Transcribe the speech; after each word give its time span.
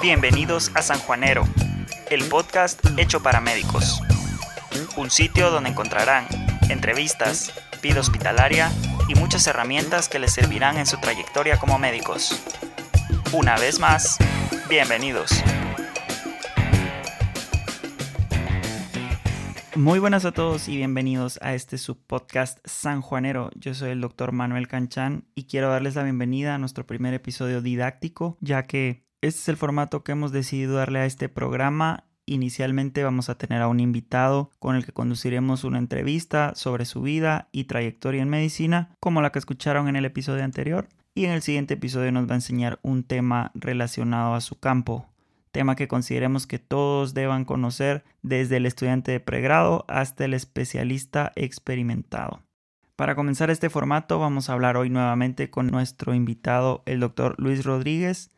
Bienvenidos 0.00 0.70
a 0.74 0.82
San 0.82 1.00
Juanero, 1.00 1.42
el 2.08 2.22
podcast 2.28 2.80
hecho 2.98 3.20
para 3.20 3.40
médicos. 3.40 4.00
Un 4.96 5.10
sitio 5.10 5.50
donde 5.50 5.70
encontrarán 5.70 6.24
entrevistas, 6.68 7.52
vida 7.82 7.98
hospitalaria 7.98 8.70
y 9.08 9.16
muchas 9.16 9.44
herramientas 9.48 10.08
que 10.08 10.20
les 10.20 10.32
servirán 10.32 10.76
en 10.76 10.86
su 10.86 10.98
trayectoria 11.00 11.58
como 11.58 11.80
médicos. 11.80 12.40
Una 13.32 13.56
vez 13.56 13.80
más, 13.80 14.18
bienvenidos. 14.68 15.32
Muy 19.74 19.98
buenas 19.98 20.24
a 20.24 20.30
todos 20.30 20.68
y 20.68 20.76
bienvenidos 20.76 21.40
a 21.42 21.54
este 21.54 21.76
subpodcast 21.76 22.58
sanjuanero. 22.64 23.50
Yo 23.56 23.74
soy 23.74 23.90
el 23.90 24.00
doctor 24.00 24.30
Manuel 24.30 24.68
Canchán 24.68 25.24
y 25.34 25.44
quiero 25.46 25.70
darles 25.70 25.96
la 25.96 26.04
bienvenida 26.04 26.54
a 26.54 26.58
nuestro 26.58 26.86
primer 26.86 27.14
episodio 27.14 27.62
didáctico, 27.62 28.38
ya 28.40 28.62
que 28.62 29.07
este 29.20 29.40
es 29.40 29.48
el 29.48 29.56
formato 29.56 30.04
que 30.04 30.12
hemos 30.12 30.30
decidido 30.30 30.76
darle 30.76 31.00
a 31.00 31.06
este 31.06 31.28
programa. 31.28 32.04
Inicialmente 32.24 33.02
vamos 33.02 33.28
a 33.28 33.36
tener 33.36 33.62
a 33.62 33.68
un 33.68 33.80
invitado 33.80 34.50
con 34.60 34.76
el 34.76 34.84
que 34.84 34.92
conduciremos 34.92 35.64
una 35.64 35.78
entrevista 35.78 36.52
sobre 36.54 36.84
su 36.84 37.02
vida 37.02 37.48
y 37.50 37.64
trayectoria 37.64 38.22
en 38.22 38.28
medicina, 38.28 38.94
como 39.00 39.20
la 39.20 39.32
que 39.32 39.40
escucharon 39.40 39.88
en 39.88 39.96
el 39.96 40.04
episodio 40.04 40.44
anterior. 40.44 40.88
Y 41.14 41.24
en 41.24 41.32
el 41.32 41.42
siguiente 41.42 41.74
episodio 41.74 42.12
nos 42.12 42.28
va 42.28 42.32
a 42.32 42.36
enseñar 42.36 42.78
un 42.82 43.02
tema 43.02 43.50
relacionado 43.54 44.34
a 44.34 44.40
su 44.40 44.60
campo, 44.60 45.08
tema 45.50 45.74
que 45.74 45.88
consideremos 45.88 46.46
que 46.46 46.60
todos 46.60 47.12
deban 47.12 47.44
conocer 47.44 48.04
desde 48.22 48.58
el 48.58 48.66
estudiante 48.66 49.10
de 49.10 49.20
pregrado 49.20 49.84
hasta 49.88 50.26
el 50.26 50.34
especialista 50.34 51.32
experimentado. 51.34 52.42
Para 52.94 53.16
comenzar 53.16 53.50
este 53.50 53.70
formato 53.70 54.20
vamos 54.20 54.48
a 54.48 54.52
hablar 54.52 54.76
hoy 54.76 54.90
nuevamente 54.90 55.50
con 55.50 55.68
nuestro 55.68 56.14
invitado, 56.14 56.82
el 56.86 57.00
doctor 57.00 57.34
Luis 57.38 57.64
Rodríguez, 57.64 58.30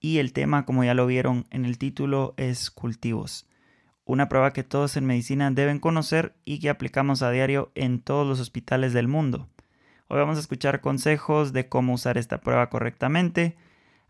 y 0.00 0.18
el 0.18 0.32
tema, 0.32 0.64
como 0.64 0.84
ya 0.84 0.94
lo 0.94 1.06
vieron 1.06 1.46
en 1.50 1.64
el 1.64 1.78
título, 1.78 2.34
es 2.36 2.70
cultivos. 2.70 3.48
Una 4.04 4.28
prueba 4.28 4.52
que 4.52 4.62
todos 4.62 4.96
en 4.96 5.06
medicina 5.06 5.50
deben 5.50 5.80
conocer 5.80 6.36
y 6.44 6.60
que 6.60 6.70
aplicamos 6.70 7.22
a 7.22 7.30
diario 7.30 7.72
en 7.74 8.00
todos 8.00 8.26
los 8.26 8.40
hospitales 8.40 8.92
del 8.92 9.08
mundo. 9.08 9.48
Hoy 10.08 10.18
vamos 10.18 10.36
a 10.36 10.40
escuchar 10.40 10.80
consejos 10.80 11.52
de 11.52 11.68
cómo 11.68 11.94
usar 11.94 12.16
esta 12.16 12.40
prueba 12.40 12.70
correctamente, 12.70 13.56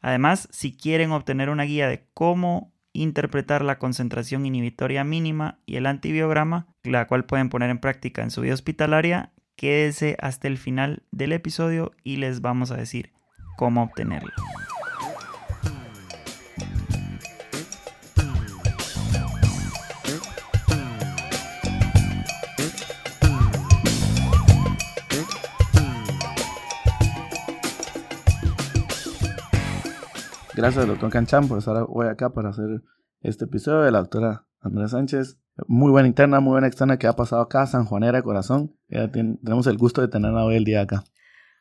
Además, 0.06 0.48
si 0.52 0.72
quieren 0.72 1.10
obtener 1.10 1.50
una 1.50 1.64
guía 1.64 1.88
de 1.88 2.06
cómo 2.14 2.72
interpretar 2.92 3.64
la 3.64 3.80
concentración 3.80 4.46
inhibitoria 4.46 5.02
mínima 5.02 5.58
y 5.66 5.76
el 5.76 5.86
antibiograma, 5.86 6.68
la 6.84 7.08
cual 7.08 7.24
pueden 7.24 7.48
poner 7.48 7.70
en 7.70 7.78
práctica 7.78 8.22
en 8.22 8.30
su 8.30 8.42
vida 8.42 8.54
hospitalaria, 8.54 9.32
quédese 9.56 10.16
hasta 10.20 10.46
el 10.46 10.58
final 10.58 11.02
del 11.10 11.32
episodio 11.32 11.92
y 12.04 12.18
les 12.18 12.40
vamos 12.40 12.70
a 12.70 12.76
decir 12.76 13.12
cómo 13.56 13.82
obtenerlo. 13.82 14.32
Gracias, 30.56 30.86
doctor 30.86 31.10
Canchán, 31.10 31.48
por 31.48 31.58
estar 31.58 31.84
hoy 31.86 32.06
acá 32.06 32.30
para 32.30 32.48
hacer 32.48 32.80
este 33.20 33.44
episodio 33.44 33.82
de 33.82 33.90
la 33.90 33.98
doctora 33.98 34.48
Andrea 34.60 34.88
Sánchez. 34.88 35.38
Muy 35.68 35.90
buena 35.90 36.08
interna, 36.08 36.40
muy 36.40 36.52
buena 36.52 36.66
externa 36.66 36.98
que 36.98 37.06
ha 37.06 37.12
pasado 37.12 37.42
acá, 37.42 37.66
San 37.66 37.84
Juanera 37.84 38.22
Corazón. 38.22 38.74
Tenemos 38.88 39.66
el 39.66 39.76
gusto 39.76 40.00
de 40.00 40.08
tenerla 40.08 40.46
hoy 40.46 40.56
el 40.56 40.64
día 40.64 40.80
acá. 40.80 41.04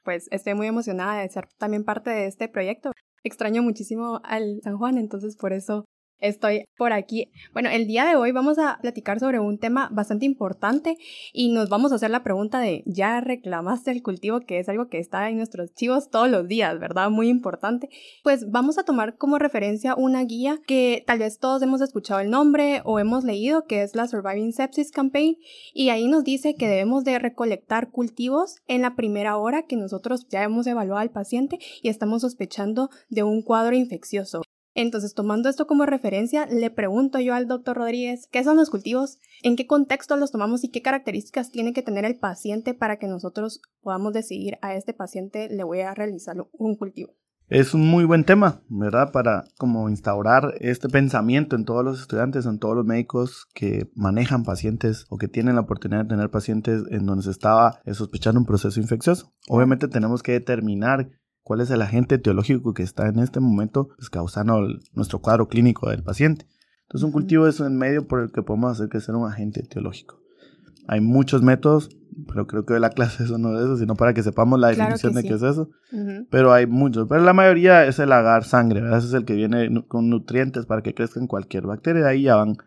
Pues 0.05 0.29
estoy 0.31 0.53
muy 0.53 0.67
emocionada 0.67 1.19
de 1.19 1.27
ser 1.27 1.49
también 1.57 1.83
parte 1.83 2.09
de 2.09 2.27
este 2.27 2.47
proyecto. 2.47 2.93
Extraño 3.21 3.63
muchísimo 3.63 4.21
al 4.23 4.61
San 4.63 4.77
Juan, 4.77 4.97
entonces 4.97 5.35
por 5.35 5.51
eso 5.51 5.83
Estoy 6.21 6.65
por 6.77 6.93
aquí. 6.93 7.29
Bueno, 7.51 7.69
el 7.69 7.87
día 7.87 8.05
de 8.05 8.15
hoy 8.15 8.31
vamos 8.31 8.57
a 8.57 8.79
platicar 8.81 9.19
sobre 9.19 9.39
un 9.39 9.59
tema 9.59 9.89
bastante 9.91 10.25
importante 10.25 10.97
y 11.33 11.49
nos 11.49 11.67
vamos 11.67 11.91
a 11.91 11.95
hacer 11.95 12.09
la 12.09 12.23
pregunta 12.23 12.59
de, 12.59 12.83
¿ya 12.85 13.19
reclamaste 13.19 13.91
el 13.91 14.01
cultivo? 14.01 14.39
Que 14.39 14.59
es 14.59 14.69
algo 14.69 14.87
que 14.87 14.99
está 14.99 15.29
en 15.29 15.37
nuestros 15.37 15.69
archivos 15.69 16.09
todos 16.09 16.29
los 16.29 16.47
días, 16.47 16.79
¿verdad? 16.79 17.09
Muy 17.09 17.27
importante. 17.27 17.89
Pues 18.23 18.49
vamos 18.49 18.77
a 18.77 18.83
tomar 18.83 19.17
como 19.17 19.39
referencia 19.39 19.93
una 19.95 20.23
guía 20.23 20.59
que 20.65 21.03
tal 21.05 21.19
vez 21.19 21.37
todos 21.37 21.61
hemos 21.61 21.81
escuchado 21.81 22.21
el 22.21 22.29
nombre 22.29 22.81
o 22.85 22.97
hemos 22.97 23.25
leído, 23.25 23.65
que 23.65 23.83
es 23.83 23.93
la 23.93 24.07
Surviving 24.07 24.53
Sepsis 24.53 24.91
Campaign, 24.91 25.37
y 25.73 25.89
ahí 25.89 26.07
nos 26.07 26.23
dice 26.23 26.55
que 26.55 26.69
debemos 26.69 27.03
de 27.03 27.19
recolectar 27.19 27.91
cultivos 27.91 28.61
en 28.67 28.81
la 28.81 28.95
primera 28.95 29.35
hora 29.35 29.63
que 29.63 29.75
nosotros 29.75 30.27
ya 30.29 30.43
hemos 30.43 30.65
evaluado 30.65 31.01
al 31.01 31.11
paciente 31.11 31.59
y 31.81 31.89
estamos 31.89 32.21
sospechando 32.21 32.89
de 33.09 33.23
un 33.23 33.41
cuadro 33.41 33.75
infeccioso. 33.75 34.44
Entonces, 34.75 35.13
tomando 35.13 35.47
esto 35.47 35.67
como 35.67 35.85
referencia, 35.85 36.45
le 36.47 36.69
pregunto 36.69 37.19
yo 37.19 37.33
al 37.33 37.47
doctor 37.47 37.77
Rodríguez, 37.77 38.27
¿qué 38.29 38.43
son 38.43 38.57
los 38.57 38.69
cultivos? 38.69 39.19
¿En 39.41 39.55
qué 39.55 39.65
contexto 39.65 40.17
los 40.17 40.31
tomamos 40.31 40.65
y 40.65 40.69
qué 40.69 40.81
características 40.81 41.49
tiene 41.49 41.71
que 41.71 41.81
tener 41.81 42.03
el 42.03 42.19
paciente 42.19 42.73
para 42.73 42.99
que 42.99 43.07
nosotros 43.07 43.61
podamos 43.81 44.11
decidir 44.11 44.57
a 44.61 44.75
este 44.75 44.93
paciente 44.93 45.47
le 45.49 45.63
voy 45.63 45.79
a 45.79 45.93
realizar 45.93 46.35
un 46.51 46.75
cultivo? 46.75 47.13
Es 47.47 47.75
un 47.75 47.87
muy 47.87 48.05
buen 48.05 48.23
tema, 48.23 48.63
¿verdad? 48.69 49.11
Para 49.11 49.45
como 49.57 49.87
instaurar 49.87 50.55
este 50.59 50.89
pensamiento 50.89 51.55
en 51.55 51.63
todos 51.63 51.85
los 51.85 52.01
estudiantes, 52.01 52.47
en 52.47 52.57
todos 52.57 52.75
los 52.75 52.85
médicos 52.85 53.45
que 53.53 53.89
manejan 53.93 54.43
pacientes 54.43 55.05
o 55.09 55.17
que 55.17 55.27
tienen 55.27 55.53
la 55.53 55.61
oportunidad 55.61 56.03
de 56.05 56.09
tener 56.09 56.31
pacientes 56.31 56.81
en 56.89 57.05
donde 57.05 57.23
se 57.23 57.29
estaba 57.29 57.79
sospechando 57.93 58.39
un 58.39 58.47
proceso 58.47 58.79
infeccioso. 58.79 59.31
Obviamente 59.47 59.87
tenemos 59.87 60.23
que 60.23 60.31
determinar 60.31 61.11
cuál 61.45 61.61
es 61.61 61.69
el 61.69 61.83
agente 61.83 62.15
etiológico 62.15 62.73
que 62.73 62.81
está 62.81 63.07
en 63.07 63.19
este 63.19 63.39
momento 63.39 63.89
pues, 63.97 64.09
causando 64.09 64.67
nuestro 64.93 65.19
cuadro 65.19 65.47
clínico 65.47 65.91
del 65.91 66.01
paciente. 66.01 66.47
Entonces 66.81 67.05
un 67.05 67.11
cultivo 67.11 67.47
es 67.47 67.59
un 67.59 67.77
medio 67.77 68.07
por 68.07 68.21
el 68.21 68.31
que 68.31 68.41
podemos 68.41 68.71
hacer 68.71 68.89
que 68.89 68.99
sea 68.99 69.15
un 69.15 69.31
agente 69.31 69.59
etiológico. 69.59 70.19
Hay 70.87 71.01
muchos 71.01 71.43
métodos, 71.43 71.89
pero 72.27 72.47
creo 72.47 72.65
que 72.65 72.79
la 72.79 72.89
clase 72.89 73.23
es 73.23 73.29
uno 73.29 73.51
de 73.51 73.63
esos, 73.63 73.79
sino 73.79 73.95
para 73.95 74.15
que 74.15 74.23
sepamos 74.23 74.59
la 74.59 74.69
definición 74.69 75.13
de 75.13 75.21
qué 75.21 75.35
es 75.35 75.43
eso. 75.43 75.69
Pero 76.31 76.51
hay 76.51 76.65
muchos, 76.65 77.07
pero 77.07 77.23
la 77.23 77.33
mayoría 77.33 77.85
es 77.85 77.99
el 77.99 78.11
agar 78.11 78.43
sangre, 78.43 78.81
¿verdad? 78.81 78.97
Ese 78.97 79.09
es 79.09 79.13
el 79.13 79.25
que 79.25 79.35
viene 79.35 79.83
con 79.87 80.09
nutrientes 80.09 80.65
para 80.65 80.81
que 80.81 80.95
crezcan 80.95 81.27
cualquier 81.27 81.67
bacteria. 81.67 82.01
De 82.01 82.09
ahí 82.09 82.23
ya 82.23 82.37
van 82.37 82.57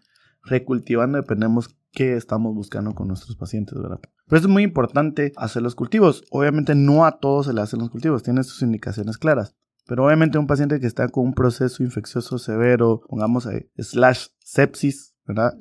recultivando, 0.44 1.18
dependemos 1.18 1.76
qué 1.98 2.14
estamos 2.14 2.54
buscando 2.54 2.94
con 2.94 3.08
nuestros 3.08 3.34
pacientes, 3.34 3.76
¿verdad? 3.76 3.98
Pero 4.28 4.40
es 4.40 4.46
muy 4.46 4.62
importante 4.62 5.32
hacer 5.36 5.62
los 5.62 5.74
cultivos. 5.74 6.22
Obviamente 6.30 6.76
no 6.76 7.04
a 7.04 7.18
todos 7.18 7.46
se 7.46 7.52
le 7.52 7.60
hacen 7.60 7.80
los 7.80 7.90
cultivos, 7.90 8.22
tiene 8.22 8.44
sus 8.44 8.62
indicaciones 8.62 9.18
claras. 9.18 9.56
Pero 9.84 10.06
obviamente 10.06 10.38
un 10.38 10.46
paciente 10.46 10.78
que 10.78 10.86
está 10.86 11.08
con 11.08 11.24
un 11.24 11.34
proceso 11.34 11.82
infeccioso 11.82 12.38
severo, 12.38 13.00
pongamos 13.08 13.48
ahí, 13.48 13.68
slash 13.78 14.28
sepsis. 14.38 15.16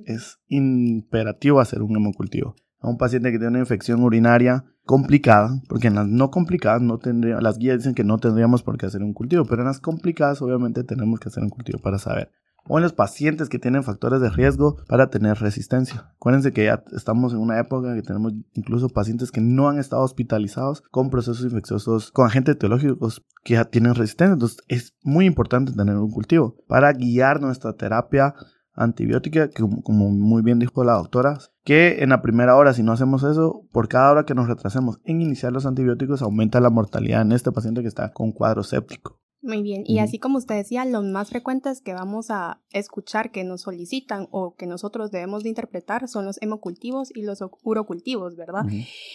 Es 0.06 0.38
imperativo 0.46 1.60
hacer 1.60 1.82
un 1.82 1.96
hemocultivo. 1.96 2.56
A 2.82 2.88
un 2.88 3.00
paciente 3.00 3.32
que 3.32 3.40
tiene 3.40 3.54
una 3.54 3.60
infección 3.60 4.04
urinaria 4.04 4.64
complicada, 4.86 5.60
porque 5.68 5.88
en 5.88 5.96
las 5.96 6.08
no 6.08 6.30
complicadas 6.30 6.84
no 6.84 7.00
tendría, 7.00 7.42
las 7.42 7.58
guías 7.58 7.80
dicen 7.80 7.96
que 7.96 8.04
no 8.04 8.20
tendríamos 8.20 8.62
por 8.62 8.78
qué 8.78 8.86
hacer 8.86 9.02
un 9.02 9.14
cultivo, 9.14 9.44
pero 9.46 9.64
en 9.64 9.70
las 9.70 9.80
complicadas 9.80 10.40
obviamente 10.44 10.84
tenemos 10.84 11.20
que 11.20 11.30
hacer 11.30 11.42
un 11.42 11.50
cultivo 11.50 11.80
para 11.80 11.98
saber 11.98 12.30
o 12.68 12.78
en 12.78 12.84
los 12.84 12.94
pacientes 12.94 13.50
que 13.50 13.60
tienen 13.60 13.84
factores 13.84 14.22
de 14.22 14.30
riesgo 14.30 14.78
para 14.88 15.10
tener 15.10 15.38
resistencia. 15.38 16.12
Acuérdense 16.16 16.54
que 16.54 16.66
ya 16.66 16.84
estamos 16.96 17.34
en 17.34 17.40
una 17.40 17.60
época 17.60 17.96
que 17.96 18.02
tenemos 18.02 18.34
incluso 18.54 18.90
pacientes 18.90 19.32
que 19.32 19.42
no 19.42 19.70
han 19.70 19.80
estado 19.80 20.04
hospitalizados 20.04 20.84
con 20.92 21.10
procesos 21.10 21.44
infecciosos, 21.44 22.12
con 22.12 22.26
agentes 22.26 22.58
teológicos 22.58 23.26
que 23.44 23.54
ya 23.54 23.66
tienen 23.66 23.96
resistencia. 23.96 24.34
Entonces 24.34 24.60
es 24.68 24.96
muy 25.04 25.26
importante 25.26 25.74
tener 25.74 25.96
un 25.98 26.12
cultivo 26.12 26.56
para 26.68 26.92
guiar 26.94 27.42
nuestra 27.42 27.74
terapia 27.74 28.34
antibiótica, 28.78 29.50
que 29.50 29.64
como 29.84 30.12
muy 30.12 30.44
bien 30.44 30.60
dijo 30.60 30.84
la 30.84 30.94
doctora, 30.94 31.40
que 31.64 32.04
en 32.04 32.10
la 32.10 32.22
primera 32.22 32.56
hora, 32.56 32.74
si 32.74 32.84
no 32.84 32.92
hacemos 32.92 33.24
eso, 33.24 33.68
por 33.72 33.88
cada 33.88 34.12
hora 34.12 34.26
que 34.26 34.36
nos 34.36 34.48
retrasemos 34.48 35.02
en 35.04 35.22
iniciar 35.22 35.52
los 35.52 35.66
antibióticos, 35.66 36.22
aumenta 36.22 36.62
la 36.62 36.70
mortalidad 36.70 37.24
en 37.24 37.32
este 37.32 37.52
paciente 37.52 37.82
que 37.82 37.88
está 37.88 38.14
con 38.14 38.32
cuadro 38.32 38.64
séptico. 38.64 39.20
Muy 39.42 39.62
bien, 39.62 39.84
y 39.86 40.00
así 40.00 40.18
como 40.18 40.40
usted 40.40 40.56
decía, 40.56 40.84
los 40.84 41.06
más 41.06 41.30
frecuentes 41.30 41.82
que 41.82 41.94
vamos 41.94 42.32
a 42.32 42.60
escuchar 42.72 43.32
que 43.32 43.44
nos 43.44 43.62
solicitan 43.62 44.28
o 44.32 44.56
que 44.56 44.66
nosotros 44.66 45.12
debemos 45.12 45.44
de 45.44 45.50
interpretar 45.50 46.08
son 46.08 46.26
los 46.26 46.42
hemocultivos 46.42 47.16
y 47.16 47.22
los 47.22 47.44
urocultivos, 47.64 48.36
¿verdad? 48.36 48.66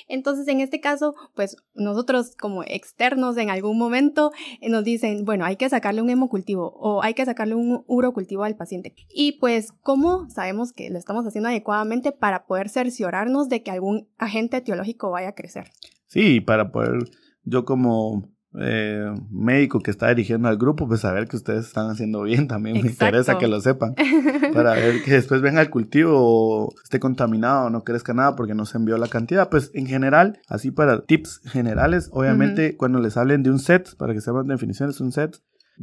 Entonces, 0.08 0.46
en 0.46 0.60
este 0.60 0.80
caso, 0.80 1.14
pues 1.34 1.56
nosotros 1.74 2.36
como 2.36 2.62
externos 2.62 3.36
en 3.36 3.50
algún 3.50 3.76
momento 3.78 4.30
eh, 4.60 4.68
nos 4.68 4.84
dicen, 4.84 5.24
bueno, 5.24 5.44
hay 5.44 5.56
que 5.56 5.68
sacarle 5.68 6.02
un 6.02 6.10
hemocultivo 6.10 6.72
o 6.76 7.02
hay 7.02 7.14
que 7.14 7.24
sacarle 7.24 7.56
un 7.56 7.84
urocultivo 7.88 8.44
al 8.44 8.56
paciente. 8.56 8.94
Y 9.12 9.32
pues, 9.32 9.72
¿cómo 9.82 10.30
sabemos 10.30 10.72
que 10.72 10.88
lo 10.88 10.98
estamos 10.98 11.26
haciendo 11.26 11.48
adecuadamente 11.48 12.12
para 12.12 12.46
poder 12.46 12.68
cerciorarnos 12.68 13.48
de 13.48 13.64
que 13.64 13.72
algún 13.72 14.08
agente 14.18 14.58
etiológico 14.58 15.10
vaya 15.10 15.30
a 15.30 15.34
crecer? 15.34 15.72
Sí, 16.06 16.40
para 16.40 16.70
poder, 16.70 17.10
yo 17.44 17.64
como 17.64 18.31
eh, 18.60 19.10
médico 19.30 19.80
que 19.80 19.90
está 19.90 20.08
dirigiendo 20.08 20.48
al 20.48 20.58
grupo, 20.58 20.86
pues 20.86 21.00
saber 21.00 21.26
que 21.26 21.36
ustedes 21.36 21.66
están 21.66 21.90
haciendo 21.90 22.22
bien 22.22 22.48
también 22.48 22.80
me 22.82 22.88
interesa 22.88 23.38
que 23.38 23.48
lo 23.48 23.60
sepan. 23.60 23.94
Para 24.52 24.74
ver 24.74 25.02
que 25.02 25.12
después 25.12 25.40
venga 25.40 25.60
el 25.60 25.70
cultivo 25.70 26.12
o 26.14 26.74
esté 26.82 27.00
contaminado 27.00 27.66
o 27.66 27.70
no 27.70 27.84
crezca 27.84 28.12
nada 28.12 28.36
porque 28.36 28.54
no 28.54 28.66
se 28.66 28.78
envió 28.78 28.98
la 28.98 29.08
cantidad. 29.08 29.48
Pues 29.48 29.70
en 29.74 29.86
general, 29.86 30.40
así 30.48 30.70
para 30.70 31.02
tips 31.02 31.40
generales, 31.44 32.08
obviamente 32.12 32.76
cuando 32.76 33.00
les 33.00 33.16
hablen 33.16 33.42
de 33.42 33.50
un 33.50 33.58
set, 33.58 33.96
para 33.96 34.12
que 34.12 34.20
sepan 34.20 34.46
definiciones, 34.46 35.00
un 35.00 35.12
set 35.12 35.38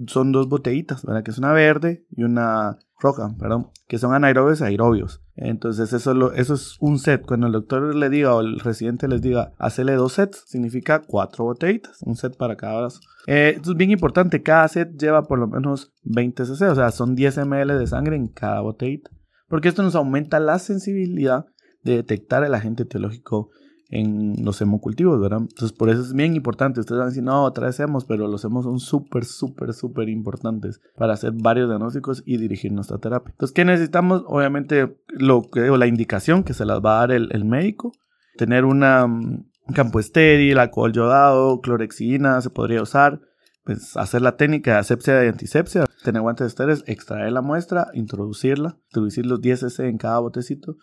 son 0.08 0.32
dos 0.32 0.48
botellitas, 0.48 1.06
¿verdad? 1.06 1.24
Que 1.24 1.32
es 1.32 1.38
una 1.38 1.54
verde 1.54 2.06
y 2.16 2.24
una 2.24 2.78
roja, 3.00 3.34
perdón, 3.40 3.70
que 3.88 3.98
son 3.98 4.14
anaerobios 4.14 4.62
y 4.62 4.66
aerobios. 4.66 5.22
Entonces 5.36 5.94
eso, 5.94 6.14
lo, 6.14 6.34
eso 6.34 6.54
es 6.54 6.76
un 6.80 7.00
set. 7.00 7.26
Cuando 7.26 7.48
el 7.48 7.54
doctor 7.54 7.96
le 7.96 8.10
diga 8.10 8.36
o 8.36 8.42
el 8.42 8.60
residente 8.60 9.08
les 9.08 9.22
diga, 9.22 9.54
hacele 9.58 9.94
dos 9.94 10.14
sets, 10.14 10.44
significa 10.46 11.02
cuatro 11.02 11.46
botellitas, 11.46 12.02
un 12.02 12.16
set 12.16 12.36
para 12.36 12.58
cada 12.58 12.82
brazo. 12.82 13.00
Eh, 13.28 13.54
esto 13.56 13.72
es 13.72 13.78
bien 13.78 13.92
importante, 13.92 14.44
cada 14.44 14.68
set 14.68 14.98
lleva 14.98 15.24
por 15.24 15.40
lo 15.40 15.48
menos 15.48 15.94
20 16.04 16.46
cc, 16.46 16.70
o 16.70 16.76
sea, 16.76 16.92
son 16.92 17.16
10 17.16 17.38
ml 17.46 17.80
de 17.80 17.88
sangre 17.88 18.16
en 18.16 18.28
cada 18.28 18.62
botellita. 18.62 19.12
Porque 19.48 19.70
esto 19.70 19.82
nos 19.82 19.96
aumenta 19.96 20.40
la 20.40 20.60
sensibilidad 20.60 21.46
de 21.84 21.96
detectar 21.96 22.44
el 22.44 22.54
agente 22.54 22.84
etiológico 22.84 23.50
en 23.90 24.46
los 24.46 24.62
hemocultivos, 24.62 25.20
¿verdad? 25.20 25.42
Entonces, 25.42 25.76
por 25.76 25.90
eso 25.90 26.02
es 26.02 26.14
bien 26.14 26.36
importante. 26.36 26.80
Ustedes 26.80 27.00
van 27.00 27.08
a 27.08 27.10
decir, 27.10 27.24
no, 27.24 27.44
otra 27.44 27.68
vez 27.68 27.80
hemos, 27.80 28.06
pero 28.06 28.28
los 28.28 28.44
hemos 28.46 28.64
son 28.64 28.80
súper, 28.80 29.26
súper, 29.26 29.74
súper 29.74 30.10
importantes 30.10 30.80
para 30.96 31.14
hacer 31.14 31.34
varios 31.34 31.70
diagnósticos 31.70 32.22
y 32.26 32.38
dirigir 32.38 32.72
nuestra 32.72 33.00
terapia. 33.00 33.32
Entonces, 33.32 33.54
¿qué 33.54 33.66
necesitamos? 33.66 34.24
Obviamente, 34.28 34.96
lo 35.08 35.42
que, 35.50 35.70
o 35.72 35.78
la 35.78 35.88
indicación 35.88 36.44
que 36.44 36.54
se 36.54 36.66
las 36.66 36.82
va 36.82 36.98
a 36.98 37.08
dar 37.08 37.12
el, 37.12 37.46
médico, 37.46 37.92
tener 38.38 38.64
una, 38.64 39.06
un 39.06 39.74
campo 39.74 40.00
estéril, 40.00 40.60
alcohol 40.60 40.94
yodado, 40.94 41.60
clorexina, 41.62 42.42
se 42.42 42.52
podría 42.52 42.84
usar, 42.84 43.22
pues 43.64 43.98
hacer 43.98 44.22
la 44.22 44.38
técnica 44.38 44.74
de 44.74 44.80
asepsia 44.80 45.26
y 45.26 45.30
antisepsia, 45.30 45.86
tener 46.04 46.22
guantes 46.22 46.46
estériles, 46.46 46.84
extraer 46.86 47.32
la 47.32 47.42
muestra, 47.42 47.88
introducirla, 47.94 48.78
introducir 48.90 49.26
los 49.26 49.42
10 49.42 49.62
cc 49.62 49.88
en 49.88 49.98
cada 49.98 50.20
botecito, 50.20 50.76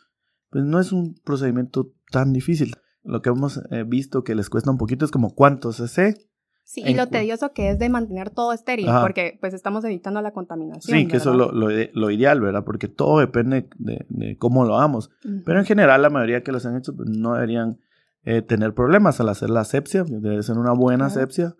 pues 0.51 0.65
no 0.65 0.81
es 0.81 0.91
un 0.91 1.15
procedimiento 1.25 1.93
tan 2.11 2.33
difícil 2.33 2.75
lo 3.07 3.23
que 3.23 3.31
hemos 3.31 3.61
eh, 3.71 3.85
visto 3.87 4.25
que 4.25 4.35
les 4.35 4.51
cuesta 4.51 4.71
un 4.71 4.79
poquito 4.79 5.05
es 5.05 5.11
como 5.11 5.35
cuánto 5.35 5.73
cc. 5.73 6.17
Sí, 6.65 6.83
y 6.85 6.95
lo 6.95 7.07
tedioso 7.07 7.53
que 7.53 7.71
es 7.71 7.79
de 7.79 7.89
mantener 7.89 8.31
todo 8.31 8.53
estéril, 8.53 8.89
porque 9.01 9.39
pues 9.41 9.55
estamos 9.55 9.85
evitando 9.85 10.21
la 10.21 10.33
contaminación. 10.33 10.99
Sí, 10.99 11.07
que 11.07 11.19
eso 11.19 11.31
es 11.31 11.37
lo, 11.37 11.53
lo, 11.53 12.11
ideal, 12.11 12.41
¿verdad? 12.41 12.65
Porque 12.65 12.89
todo 12.89 13.21
depende 13.21 13.69
de, 13.79 14.37
cómo 14.39 14.65
lo 14.65 14.77
hagamos. 14.77 15.11
Pero 15.45 15.61
en 15.61 15.65
general, 15.65 16.03
la 16.03 16.11
mayoría 16.11 16.43
que 16.43 16.51
los 16.51 16.67
han 16.67 16.77
hecho 16.77 16.93
pues, 16.97 17.09
no 17.09 17.35
deberían 17.35 17.79
eh, 18.25 18.43
tener 18.43 18.75
problemas 18.75 19.21
al 19.21 19.29
hacer 19.29 19.49
la 19.49 19.61
asepsia, 19.61 20.03
debe 20.09 20.43
ser 20.43 20.59
una 20.59 20.73
buena 20.73 21.07
asepsia. 21.07 21.55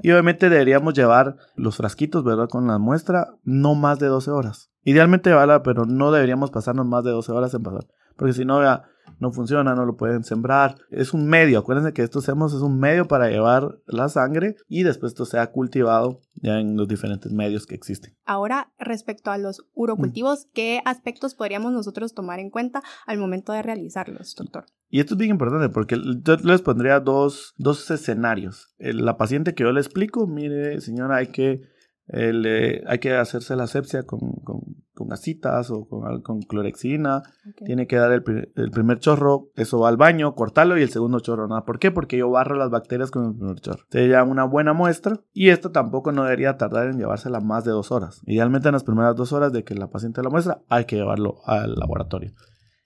Y 0.00 0.12
obviamente 0.12 0.48
deberíamos 0.48 0.94
llevar 0.94 1.38
los 1.56 1.78
frasquitos, 1.78 2.22
¿verdad? 2.22 2.48
Con 2.48 2.68
la 2.68 2.78
muestra, 2.78 3.34
no 3.42 3.74
más 3.74 3.98
de 3.98 4.06
12 4.06 4.30
horas. 4.30 4.70
Idealmente 4.84 5.30
llevarla, 5.30 5.64
pero 5.64 5.86
no 5.86 6.12
deberíamos 6.12 6.52
pasarnos 6.52 6.86
más 6.86 7.02
de 7.02 7.10
12 7.10 7.32
horas 7.32 7.52
en 7.54 7.64
pasar. 7.64 7.88
Porque 8.16 8.32
si 8.32 8.44
no, 8.44 8.62
ya 8.62 8.84
no 9.18 9.30
funciona, 9.32 9.74
no 9.74 9.84
lo 9.84 9.96
pueden 9.96 10.24
sembrar. 10.24 10.76
Es 10.90 11.14
un 11.14 11.26
medio, 11.26 11.58
acuérdense 11.58 11.92
que 11.92 12.02
estos 12.02 12.28
hemos 12.28 12.52
es 12.54 12.60
un 12.60 12.78
medio 12.78 13.06
para 13.06 13.30
llevar 13.30 13.78
la 13.86 14.08
sangre 14.08 14.56
y 14.68 14.82
después 14.82 15.12
esto 15.12 15.24
sea 15.24 15.52
cultivado 15.52 16.20
ya 16.34 16.58
en 16.58 16.76
los 16.76 16.88
diferentes 16.88 17.32
medios 17.32 17.66
que 17.66 17.74
existen. 17.74 18.16
Ahora, 18.24 18.72
respecto 18.78 19.30
a 19.30 19.38
los 19.38 19.64
urocultivos, 19.74 20.48
¿qué 20.52 20.82
aspectos 20.84 21.34
podríamos 21.34 21.72
nosotros 21.72 22.14
tomar 22.14 22.40
en 22.40 22.50
cuenta 22.50 22.82
al 23.06 23.18
momento 23.18 23.52
de 23.52 23.62
realizarlos, 23.62 24.34
doctor? 24.34 24.66
Y 24.90 25.00
esto 25.00 25.14
es 25.14 25.18
bien 25.18 25.30
importante 25.30 25.68
porque 25.70 25.96
yo 26.22 26.36
les 26.36 26.60
pondría 26.60 27.00
dos, 27.00 27.54
dos 27.56 27.90
escenarios. 27.90 28.74
La 28.78 29.16
paciente 29.16 29.54
que 29.54 29.62
yo 29.62 29.72
le 29.72 29.80
explico, 29.80 30.26
mire, 30.26 30.80
señora, 30.80 31.16
hay 31.16 31.28
que 31.28 31.62
eh, 32.08 32.82
hay 32.86 32.98
que 32.98 33.14
hacerse 33.14 33.56
la 33.56 33.64
asepsia 33.64 34.02
con, 34.02 34.20
con, 34.44 34.60
con 34.92 35.08
gasitas 35.08 35.70
o 35.70 35.86
con, 35.88 36.22
con 36.22 36.40
clorexina. 36.42 37.22
Tiene 37.64 37.86
que 37.86 37.96
dar 37.96 38.12
el, 38.12 38.52
el, 38.54 38.70
primer 38.70 38.98
chorro, 38.98 39.50
eso 39.56 39.80
va 39.80 39.88
al 39.88 39.96
baño, 39.96 40.34
cortarlo 40.34 40.76
y 40.76 40.82
el 40.82 40.90
segundo 40.90 41.20
chorro 41.20 41.48
nada. 41.48 41.64
¿Por 41.64 41.78
qué? 41.78 41.90
Porque 41.90 42.18
yo 42.18 42.30
barro 42.30 42.56
las 42.56 42.70
bacterias 42.70 43.10
con 43.10 43.26
el 43.26 43.34
primer 43.36 43.60
chorro. 43.60 43.84
Llevan 43.90 44.30
una 44.30 44.44
buena 44.44 44.72
muestra 44.72 45.20
y 45.32 45.50
esto 45.50 45.70
tampoco 45.70 46.12
no 46.12 46.24
debería 46.24 46.56
tardar 46.56 46.88
en 46.88 46.98
llevársela 46.98 47.40
más 47.40 47.64
de 47.64 47.70
dos 47.70 47.92
horas. 47.92 48.20
Idealmente 48.26 48.68
en 48.68 48.74
las 48.74 48.84
primeras 48.84 49.16
dos 49.16 49.32
horas 49.32 49.52
de 49.52 49.64
que 49.64 49.74
la 49.74 49.88
paciente 49.88 50.22
la 50.22 50.30
muestra 50.30 50.62
hay 50.68 50.84
que 50.84 50.96
llevarlo 50.96 51.36
al 51.46 51.74
laboratorio. 51.74 52.32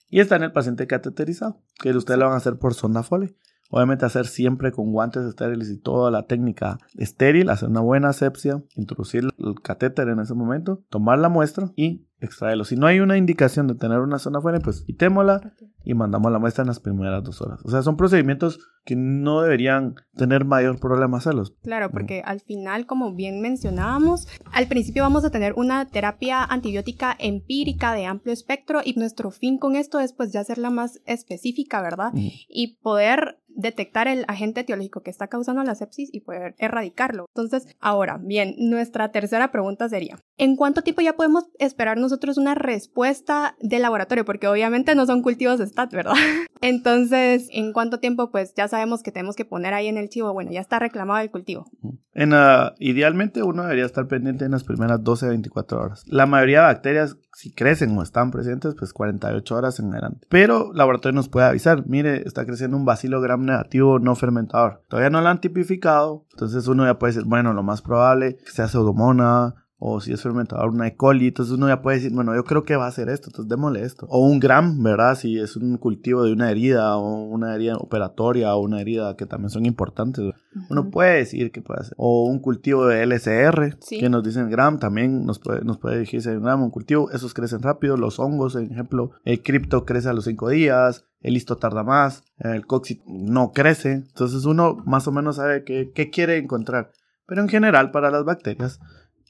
Y 0.08 0.20
está 0.20 0.36
en 0.36 0.44
el 0.44 0.52
paciente 0.52 0.86
cateterizado, 0.86 1.60
que 1.82 1.90
ustedes 1.90 2.18
lo 2.18 2.26
van 2.26 2.34
a 2.34 2.38
hacer 2.38 2.58
por 2.58 2.74
sonda 2.74 3.02
Foley. 3.02 3.36
Obviamente 3.70 4.06
hacer 4.06 4.26
siempre 4.26 4.72
con 4.72 4.92
guantes 4.92 5.24
estériles 5.24 5.70
y 5.70 5.78
toda 5.78 6.10
la 6.10 6.26
técnica 6.26 6.78
estéril, 6.96 7.50
hacer 7.50 7.68
una 7.68 7.80
buena 7.80 8.10
asepsia, 8.10 8.62
introducir 8.74 9.24
el 9.38 9.60
catéter 9.62 10.08
en 10.08 10.20
ese 10.20 10.34
momento, 10.34 10.82
tomar 10.88 11.18
la 11.18 11.28
muestra 11.28 11.72
y 11.76 12.06
extraerlo. 12.20 12.64
Si 12.64 12.76
no 12.76 12.86
hay 12.86 13.00
una 13.00 13.16
indicación 13.16 13.66
de 13.66 13.74
tener 13.74 14.00
una 14.00 14.18
zona 14.18 14.40
fuera, 14.40 14.58
pues 14.60 14.82
quitémosla 14.82 15.52
y 15.84 15.94
mandamos 15.94 16.32
la 16.32 16.38
muestra 16.38 16.62
en 16.62 16.68
las 16.68 16.80
primeras 16.80 17.22
dos 17.22 17.42
horas. 17.42 17.60
O 17.64 17.70
sea, 17.70 17.82
son 17.82 17.96
procedimientos 17.96 18.58
que 18.84 18.96
no 18.96 19.42
deberían 19.42 19.96
tener 20.14 20.44
mayor 20.44 20.78
problema 20.78 21.18
hacerlos. 21.18 21.54
Claro, 21.62 21.90
porque 21.90 22.22
al 22.24 22.40
final, 22.40 22.86
como 22.86 23.14
bien 23.14 23.40
mencionábamos, 23.40 24.26
al 24.52 24.66
principio 24.66 25.02
vamos 25.02 25.24
a 25.24 25.30
tener 25.30 25.52
una 25.54 25.86
terapia 25.86 26.42
antibiótica 26.42 27.14
empírica 27.18 27.92
de 27.92 28.06
amplio 28.06 28.32
espectro 28.32 28.80
y 28.84 28.94
nuestro 28.94 29.30
fin 29.30 29.58
con 29.58 29.76
esto 29.76 30.00
es 30.00 30.12
pues 30.12 30.32
ya 30.32 30.40
hacerla 30.40 30.70
más 30.70 31.00
específica, 31.04 31.82
¿verdad? 31.82 32.12
Y 32.14 32.78
poder 32.78 33.38
detectar 33.56 34.06
el 34.06 34.25
agente 34.29 34.61
etiológico 34.61 35.03
que 35.03 35.11
está 35.11 35.26
causando 35.29 35.64
la 35.64 35.75
sepsis 35.75 36.11
y 36.12 36.20
poder 36.20 36.55
erradicarlo. 36.58 37.26
Entonces, 37.35 37.67
ahora, 37.81 38.19
bien, 38.23 38.55
nuestra 38.58 39.11
tercera 39.11 39.50
pregunta 39.50 39.88
sería, 39.88 40.19
¿en 40.37 40.56
cuánto 40.56 40.82
tiempo 40.82 41.03
ya 41.03 41.14
podemos 41.14 41.44
esperar 41.58 41.99
nosotros 41.99 42.38
una 42.38 42.55
respuesta 42.55 43.56
de 43.61 43.79
laboratorio? 43.79 44.25
Porque 44.25 44.47
obviamente 44.47 44.94
no 44.94 45.06
son 45.06 45.23
cultivos 45.23 45.61
STAT, 45.61 45.93
¿verdad? 45.93 46.14
Entonces, 46.61 47.49
¿en 47.50 47.73
cuánto 47.73 47.99
tiempo? 47.99 48.31
Pues 48.31 48.55
ya 48.55 48.69
sabemos 48.69 49.03
que 49.03 49.12
tenemos 49.12 49.37
que 49.37 49.44
poner 49.44 49.75
ahí 49.75 49.88
en 49.88 49.97
el 49.97 50.09
chivo, 50.09 50.32
bueno, 50.32 50.52
ya 50.52 50.61
está 50.61 50.79
reclamado 50.79 51.20
el 51.20 51.31
cultivo. 51.31 51.70
En, 52.12 52.32
idealmente 52.79 53.43
uno 53.43 53.62
debería 53.62 53.85
estar 53.85 54.06
pendiente 54.06 54.44
en 54.44 54.52
las 54.52 54.64
primeras 54.64 55.02
12 55.02 55.26
a 55.26 55.29
24 55.31 55.81
horas. 55.81 56.02
La 56.06 56.26
mayoría 56.26 56.61
de 56.61 56.67
bacterias 56.67 57.17
si 57.37 57.52
crecen 57.52 57.97
o 57.99 58.02
están 58.02 58.31
presentes, 58.31 58.75
pues 58.79 58.94
48 58.94 59.55
horas 59.55 59.79
en 59.79 59.93
adelante. 59.93 60.26
Pero 60.31 60.73
laboratorio 60.73 61.14
nos 61.14 61.29
puede 61.29 61.47
avisar, 61.47 61.87
mire, 61.87 62.23
está 62.26 62.47
creciendo 62.47 62.79
un 62.79 62.87
bacilo 62.87 63.20
gram 63.20 63.45
negativo 63.46 63.98
no 63.98 64.14
fermentador. 64.14 64.82
Todavía 64.88 65.10
no 65.10 65.20
lo 65.20 65.28
han 65.28 65.40
tipificado, 65.40 66.26
entonces 66.32 66.66
uno 66.69 66.84
ya 66.84 66.98
puede 66.98 67.14
decir, 67.14 67.28
bueno, 67.28 67.52
lo 67.52 67.62
más 67.62 67.82
probable 67.82 68.37
que 68.37 68.50
sea 68.50 68.69
pseudomona 68.69 69.65
o 69.78 70.00
si 70.00 70.12
es 70.12 70.23
fermentador 70.23 70.70
una 70.70 70.87
E. 70.87 70.96
coli, 70.96 71.28
entonces 71.28 71.55
uno 71.55 71.69
ya 71.69 71.82
puede 71.82 71.99
decir, 71.99 72.12
bueno, 72.12 72.34
yo 72.34 72.44
creo 72.44 72.64
que 72.64 72.76
va 72.76 72.87
a 72.87 72.93
ser 72.93 73.11
esto, 73.11 73.28
entonces 73.28 73.49
démosle 73.49 73.82
esto. 73.82 74.06
O 74.08 74.26
un 74.26 74.40
gram, 74.40 74.82
¿verdad? 74.82 75.17
Si 75.17 75.38
es 75.38 75.56
un 75.56 75.76
cultivo 75.76 76.25
de 76.25 76.32
una 76.32 76.50
herida 76.50 76.96
o 76.96 77.25
una 77.25 77.55
herida 77.55 77.76
operatoria 77.76 78.55
o 78.55 78.61
una 78.61 78.81
herida 78.81 79.17
que 79.17 79.26
también 79.26 79.50
son 79.50 79.67
importantes, 79.67 80.25
uno 80.70 80.90
puede 80.90 81.19
decir 81.19 81.52
que 81.52 81.61
puede 81.61 81.81
hacer. 81.81 81.94
O 81.99 82.25
un 82.25 82.38
cultivo 82.38 82.87
de 82.87 83.02
LCR, 83.02 83.76
que 83.88 84.08
nos 84.08 84.23
dicen 84.23 84.49
gram, 84.50 84.78
también 84.78 85.26
nos 85.26 85.38
puede, 85.38 85.62
nos 85.62 85.78
puede 85.78 85.99
decirse 85.99 86.38
gram, 86.38 86.62
un 86.62 86.71
cultivo, 86.71 87.11
esos 87.11 87.35
crecen 87.35 87.61
rápido, 87.61 87.97
los 87.97 88.18
hongos, 88.18 88.54
por 88.54 88.62
ejemplo, 88.62 89.11
el 89.25 89.42
cripto 89.42 89.85
crece 89.85 90.09
a 90.09 90.14
los 90.14 90.25
5 90.25 90.49
días, 90.49 91.04
el 91.21 91.35
listo 91.35 91.56
tarda 91.56 91.83
más, 91.83 92.25
el 92.38 92.66
coxi 92.66 93.02
no 93.06 93.52
crece, 93.52 93.92
entonces 93.92 94.45
uno 94.45 94.83
más 94.87 95.06
o 95.06 95.12
menos 95.12 95.37
sabe 95.37 95.64
qué, 95.64 95.90
qué 95.95 96.11
quiere 96.11 96.38
encontrar. 96.38 96.92
Pero 97.26 97.42
en 97.42 97.49
general, 97.49 97.90
para 97.90 98.11
las 98.11 98.25
bacterias, 98.25 98.80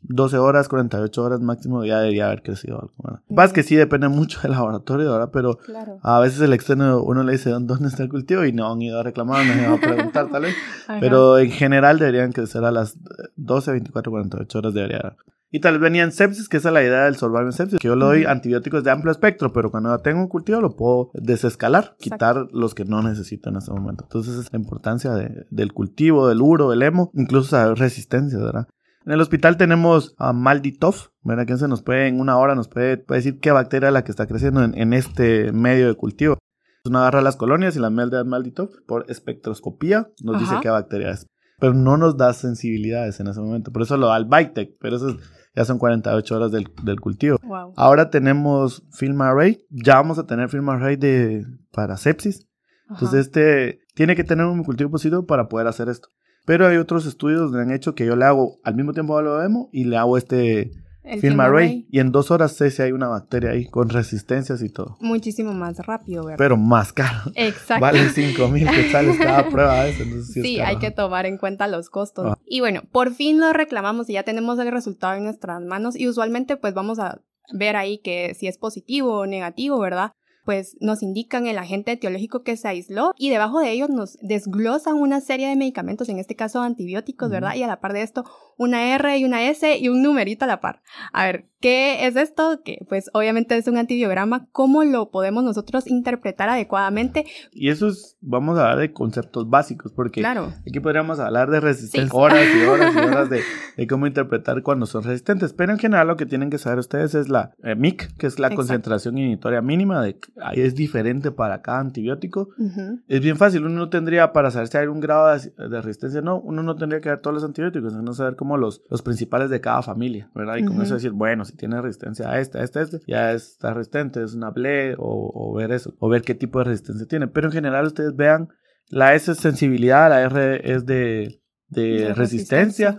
12 0.03 0.39
horas, 0.39 0.69
48 0.69 1.23
horas 1.23 1.41
máximo 1.41 1.85
ya 1.85 2.01
debería 2.01 2.27
haber 2.27 2.43
crecido 2.43 2.81
algo. 2.81 2.95
¿verdad? 2.99 3.21
Más 3.29 3.53
que 3.53 3.63
sí 3.63 3.77
depende 3.77 4.09
mucho 4.09 4.41
del 4.43 4.53
laboratorio, 4.53 5.13
¿verdad? 5.13 5.31
Pero 5.33 5.59
a 6.03 6.21
veces 6.21 6.41
el 6.41 6.53
externo 6.53 7.03
uno 7.03 7.23
le 7.23 7.33
dice 7.33 7.51
dónde 7.51 7.89
está 7.89 8.03
el 8.03 8.09
cultivo 8.09 8.45
y 8.45 8.53
no 8.53 8.73
han 8.73 8.83
ido 8.83 9.01
a 9.01 9.03
reclamar, 9.03 9.45
no 9.47 9.53
han 9.53 9.61
ido 9.61 9.75
a 9.75 9.79
preguntar 9.79 10.29
tal 10.31 10.43
vez. 10.43 10.55
Pero 11.01 11.39
en 11.39 11.51
general 11.51 11.99
deberían 11.99 12.33
crecer 12.33 12.65
a 12.65 12.71
las 12.71 12.97
12, 13.37 13.73
24, 13.73 14.11
48 14.11 14.59
horas 14.59 14.75
debería 14.75 15.17
y 15.51 15.61
tal 15.61 15.75
vez 15.75 15.81
venían 15.81 16.13
sepsis, 16.13 16.49
que 16.49 16.57
esa 16.57 16.69
es 16.69 16.75
la 16.75 16.83
idea 16.83 17.05
del 17.05 17.17
survival 17.17 17.53
sepsis, 17.53 17.79
que 17.79 17.89
yo 17.89 17.95
le 17.95 18.05
doy 18.05 18.25
antibióticos 18.25 18.83
de 18.83 18.91
amplio 18.91 19.13
espectro, 19.13 19.53
pero 19.53 19.71
cuando 19.71 19.97
tengo 20.01 20.21
un 20.21 20.29
cultivo 20.29 20.61
lo 20.61 20.77
puedo 20.77 21.11
desescalar, 21.15 21.97
quitar 21.99 22.49
los 22.53 22.75
que 22.75 22.85
no 22.85 23.03
necesito 23.03 23.51
en 23.51 23.57
ese 23.57 23.71
momento. 23.71 24.05
Entonces 24.05 24.37
es 24.37 24.53
la 24.53 24.59
importancia 24.59 25.13
del 25.13 25.73
cultivo, 25.73 26.29
del 26.29 26.43
uro, 26.43 26.71
del 26.71 26.83
hemo, 26.83 27.11
incluso 27.15 27.51
saber 27.51 27.79
resistencia, 27.79 28.39
¿verdad? 28.39 28.67
En 29.07 29.13
el 29.13 29.21
hospital 29.21 29.57
tenemos 29.57 30.17
a 30.19 30.33
Malditov, 30.33 31.13
¿verdad? 31.23 31.47
Que 31.47 31.57
se 31.57 31.69
nos 31.69 31.81
puede, 31.81 32.09
en 32.09 32.19
una 32.19 32.37
hora 32.39 32.57
nos 32.57 32.67
puede, 32.67 33.05
decir 33.09 33.39
qué 33.39 33.53
bacteria 33.53 33.89
es 33.89 33.95
la 33.95 34.03
que 34.03 34.11
está 34.11 34.27
creciendo 34.27 34.65
en, 34.65 34.93
este 34.93 35.53
medio 35.53 35.87
de 35.87 35.95
cultivo. 35.95 36.39
Uno 36.85 36.99
agarra 36.99 37.23
las 37.23 37.37
colonias 37.37 37.77
y 37.77 37.79
la 37.79 37.89
miel 37.89 38.11
de 38.11 38.25
Malditov 38.25 38.71
por 38.85 39.09
espectroscopía 39.09 40.09
nos 40.25 40.41
dice 40.41 40.57
qué 40.61 40.71
bacteria 40.71 41.11
es. 41.11 41.29
Pero 41.61 41.73
no 41.73 41.97
nos 41.97 42.17
da 42.17 42.33
sensibilidades 42.33 43.21
en 43.21 43.29
ese 43.29 43.41
momento. 43.41 43.71
Por 43.71 43.83
eso 43.83 43.97
lo 43.97 44.09
da 44.09 44.17
el 44.17 44.25
Bitec, 44.25 44.77
pero 44.81 44.97
eso 44.97 45.17
ya 45.55 45.65
son 45.65 45.79
48 45.79 46.37
horas 46.37 46.51
del, 46.51 47.01
cultivo. 47.01 47.39
Ahora 47.77 48.11
tenemos 48.11 48.83
Film 48.91 49.23
Array. 49.23 49.65
Ya 49.71 49.95
vamos 49.95 50.19
a 50.19 50.27
tener 50.27 50.49
Film 50.49 50.69
Array 50.69 50.97
de, 50.97 51.47
para 51.71 51.97
sepsis. 51.97 52.49
Entonces, 52.91 53.27
este 53.27 53.81
tiene 53.95 54.17
que 54.17 54.25
tener 54.25 54.47
un 54.47 54.65
cultivo 54.65 54.91
positivo 54.91 55.27
para 55.27 55.49
poder 55.49 55.69
hacer 55.69 55.89
esto. 55.89 56.09
Pero 56.47 56.67
hay 56.67 56.77
otros 56.77 57.05
estudios 57.07 57.53
que 57.53 57.59
han 57.59 57.73
hecho 57.73 57.95
que 57.95 58.07
yo 58.07 58.17
le 58.17 58.25
hago 58.25 58.57
al 58.63 58.77
mismo 58.77 58.93
tiempo 58.93 59.21
lo 59.21 59.39
demo 59.39 59.69
y 59.73 59.85
le 59.85 59.97
hago 59.97 60.17
este 60.17 60.71
El 61.03 61.21
FilmArray. 61.21 61.87
Y 61.91 61.99
en 61.99 62.13
dos 62.13 62.31
horas 62.31 62.53
sé 62.53 62.71
si 62.71 62.83
hay 62.83 62.93
una 62.93 63.09
bacteria 63.09 63.51
ahí 63.51 63.67
con 63.67 63.89
resistencias 63.89 64.63
y 64.63 64.69
todo. 64.69 64.97
Muchísimo 65.01 65.53
más 65.53 65.79
rápido, 65.85 66.25
¿verdad? 66.25 66.39
Pero 66.39 66.57
más 66.57 66.93
caro. 66.93 67.19
Exacto. 67.35 67.83
Vale 67.83 68.09
5 68.09 68.49
mil 68.49 68.71
quetzales 68.71 69.19
cada 69.19 69.49
prueba 69.51 69.83
de 69.83 69.91
eso. 69.91 70.05
Entonces 70.05 70.33
sí, 70.33 70.43
Sí, 70.43 70.61
hay 70.61 70.79
que 70.79 70.93
tomar 70.93 71.27
en 71.27 71.37
cuenta 71.37 71.67
los 71.67 71.91
costos. 71.91 72.27
Ah. 72.31 72.39
Y 72.47 72.61
bueno, 72.61 72.83
por 72.93 73.13
fin 73.13 73.41
lo 73.41 73.53
reclamamos 73.53 74.09
y 74.09 74.13
ya 74.13 74.23
tenemos 74.23 74.59
el 74.61 74.71
resultado 74.71 75.15
en 75.17 75.25
nuestras 75.25 75.61
manos 75.63 75.99
y 75.99 76.09
usualmente 76.09 76.57
pues 76.57 76.75
vamos 76.75 77.01
a 77.01 77.21
ver 77.53 77.75
ahí 77.75 77.99
que 77.99 78.35
si 78.35 78.47
es 78.47 78.57
positivo 78.57 79.19
o 79.19 79.27
negativo, 79.27 79.79
¿verdad? 79.81 80.13
Pues 80.47 80.77
nos 80.81 81.03
indican 81.03 81.47
el 81.47 81.59
agente 81.59 81.93
etiológico 81.93 82.43
que 82.43 82.57
se 82.57 82.69
aisló 82.69 83.13
y 83.19 83.29
debajo 83.29 83.61
de 83.61 83.73
ellos 83.73 83.91
nos 83.91 84.17
desglosan 84.23 84.95
una 84.95 85.21
serie 85.21 85.49
de 85.49 85.57
medicamentos, 85.57 86.09
en 86.09 86.19
este 86.19 86.37
caso 86.37 86.63
antibióticos, 86.63 87.29
¿verdad? 87.29 87.55
Y 87.57 87.63
a 87.63 87.67
la 87.67 87.81
par 87.81 87.93
de 87.93 88.03
esto, 88.03 88.25
una 88.57 88.95
R 88.95 89.19
y 89.19 89.25
una 89.27 89.43
S 89.51 89.77
y 89.77 89.89
un 89.89 90.03
numerito 90.03 90.45
a 90.45 90.49
la 90.49 90.61
par. 90.61 90.81
A 91.13 91.25
ver, 91.27 91.51
¿qué 91.61 92.07
es 92.07 92.17
esto? 92.17 92.63
Que 92.65 92.79
pues 92.89 93.11
obviamente 93.13 93.57
es 93.59 93.67
un 93.67 93.77
antibiograma. 93.77 94.47
¿Cómo 94.53 94.85
lo 94.85 95.11
podemos 95.11 95.45
nosotros 95.45 95.87
interpretar 95.89 96.49
adecuadamente? 96.49 97.27
Y 97.53 97.69
eso 97.71 97.89
es, 97.89 98.17
vamos 98.21 98.57
a 98.59 98.63
hablar 98.63 98.79
de 98.79 98.93
conceptos 98.93 99.51
básicos, 99.51 99.93
porque 99.93 100.21
Claro. 100.21 100.53
aquí 100.69 100.81
podríamos 100.81 101.19
hablar 101.19 101.51
de 101.51 101.59
resistencia, 101.61 102.09
Sí. 102.11 102.17
horas 102.17 102.47
y 102.55 102.63
horas 102.65 102.95
y 102.95 102.99
horas 102.99 103.29
de, 103.29 103.41
de 103.77 103.87
cómo 103.89 104.07
interpretar 104.07 104.63
cuando 104.63 104.87
son 104.87 105.03
resistentes. 105.03 105.53
Pero 105.53 105.73
en 105.73 105.79
general 105.81 106.07
lo 106.07 106.17
que 106.17 106.25
tienen 106.27 106.51
que 106.51 106.59
saber 106.59 106.79
ustedes 106.79 107.15
es 107.17 107.29
la 107.29 107.53
eh, 107.65 107.75
MIC, 107.75 108.17
que 108.17 108.27
es 108.29 108.39
la 108.39 108.47
Exacto. 108.47 108.57
concentración 108.57 109.19
inhibitoria 109.19 109.61
mínima, 109.61 110.03
de, 110.03 110.19
es 110.55 110.75
diferente 110.75 111.31
para 111.31 111.63
cada 111.63 111.81
antibiótico. 111.81 112.51
Ujú. 112.59 113.01
Es 113.09 113.21
bien 113.21 113.37
fácil, 113.37 113.65
uno 113.65 113.75
no 113.75 113.89
tendría, 113.89 114.33
para 114.33 114.51
saber 114.51 114.69
si 114.69 114.77
hay 114.77 114.87
un 114.87 115.01
grado 115.01 115.37
de, 115.39 115.69
de 115.69 115.81
resistencia, 115.81 116.21
no, 116.21 116.39
uno 116.39 116.63
no 116.63 116.77
tendría 116.77 117.01
que 117.01 117.09
ver 117.09 117.21
todos 117.21 117.35
los 117.35 117.45
antibióticos, 117.45 117.93
sino 117.93 118.13
saber 118.13 118.37
como 118.37 118.57
los, 118.57 118.83
los 118.91 119.03
principales 119.03 119.51
de 119.51 119.61
cada 119.61 119.83
familia, 119.83 120.31
¿verdad? 120.35 120.57
Y 120.57 120.65
con 120.65 120.75
Ujú. 120.77 120.83
eso 120.83 120.95
decir, 120.95 121.13
bueno, 121.13 121.45
si 121.45 121.57
tiene 121.57 121.81
resistencia 121.81 122.31
a 122.31 122.39
este, 122.39 122.59
a 122.59 122.63
este, 122.65 122.79
a 122.79 122.83
este, 122.83 123.01
ya 123.07 123.33
está 123.33 123.73
resistente, 123.73 124.23
es 124.23 124.35
una 124.35 124.51
BLE, 124.51 124.95
o, 124.99 125.33
o 125.35 125.55
ver 125.55 125.73
eso, 125.73 125.95
o 125.99 126.09
ver 126.09 126.23
qué 126.23 126.35
tipo 126.35 126.59
de 126.59 126.67
resistencia 126.67 127.07
tiene. 127.07 127.29
Pero 127.29 127.47
en 127.49 127.53
general 127.53 127.87
ustedes 127.87 128.15
vean, 128.15 128.49
la 128.89 129.15
S 129.15 129.33
es 129.33 129.39
sensibilidad, 129.39 130.11
la 130.11 130.23
R 130.23 130.61
es 130.73 130.87
de, 130.87 131.41
de 131.69 131.83
De 131.83 132.15
resistencia. 132.15 132.99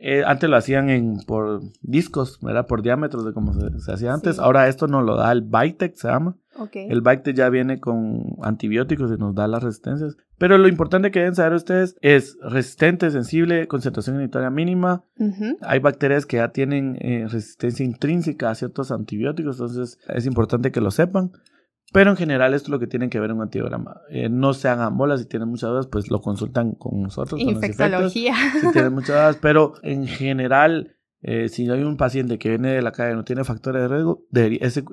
Eh, 0.00 0.22
antes 0.24 0.48
lo 0.48 0.56
hacían 0.56 0.90
en, 0.90 1.18
por 1.26 1.60
discos, 1.82 2.38
¿verdad? 2.40 2.68
Por 2.68 2.82
diámetros 2.82 3.24
de 3.24 3.32
como 3.32 3.52
se, 3.52 3.80
se 3.80 3.92
hacía 3.92 4.14
antes. 4.14 4.36
Sí. 4.36 4.42
Ahora 4.42 4.68
esto 4.68 4.86
nos 4.86 5.04
lo 5.04 5.16
da 5.16 5.32
el 5.32 5.42
Bitec, 5.42 5.96
se 5.96 6.06
llama. 6.06 6.36
Ok. 6.58 6.76
El 6.76 7.00
Bacte 7.00 7.34
ya 7.34 7.48
viene 7.48 7.80
con 7.80 8.36
antibióticos 8.42 9.10
y 9.10 9.16
nos 9.16 9.34
da 9.34 9.46
las 9.46 9.62
resistencias. 9.62 10.16
Pero 10.38 10.58
lo 10.58 10.68
importante 10.68 11.10
que 11.10 11.18
deben 11.20 11.34
saber 11.34 11.52
ustedes 11.54 11.96
es 12.00 12.36
resistente, 12.42 13.10
sensible, 13.10 13.66
concentración 13.68 14.16
inhibitoria 14.16 14.50
mínima. 14.50 15.04
Ujú. 15.18 15.56
Hay 15.62 15.78
bacterias 15.80 16.26
que 16.26 16.36
ya 16.38 16.48
tienen 16.50 16.96
eh, 17.00 17.26
resistencia 17.28 17.84
intrínseca 17.84 18.50
a 18.50 18.54
ciertos 18.54 18.90
antibióticos, 18.90 19.56
entonces 19.56 19.98
es 20.08 20.26
importante 20.26 20.70
que 20.72 20.80
lo 20.80 20.90
sepan. 20.90 21.32
Pero 21.92 22.10
en 22.10 22.16
general 22.16 22.52
esto 22.52 22.66
es 22.66 22.70
lo 22.70 22.78
que 22.78 22.86
tienen 22.86 23.08
que 23.08 23.18
ver 23.18 23.30
en 23.30 23.36
un 23.36 23.42
antibiograma. 23.44 24.02
Eh, 24.10 24.28
no 24.28 24.52
se 24.52 24.68
hagan 24.68 24.98
bolas, 24.98 25.20
si 25.20 25.26
tienen 25.26 25.48
muchas 25.48 25.70
dudas, 25.70 25.86
pues 25.86 26.10
lo 26.10 26.20
consultan 26.20 26.72
con 26.72 27.00
nosotros. 27.02 27.42
con 27.42 27.54
los 27.54 27.64
Infectología. 27.64 28.34
si 28.60 28.70
tienen 28.72 28.92
muchas 28.92 29.08
dudas, 29.16 29.38
pero 29.40 29.72
en 29.82 30.06
general, 30.06 30.97
eh, 31.22 31.48
si 31.48 31.68
hay 31.70 31.82
un 31.82 31.96
paciente 31.96 32.38
que 32.38 32.48
viene 32.50 32.72
de 32.72 32.82
la 32.82 32.92
calle 32.92 33.12
y 33.12 33.16
no 33.16 33.24
tiene 33.24 33.44
factores 33.44 33.82
de 33.82 33.88
riesgo, 33.88 34.24
debería- 34.30 34.60
ese, 34.62 34.84